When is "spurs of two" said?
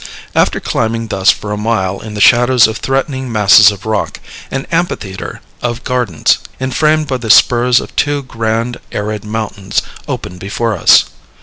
7.29-8.23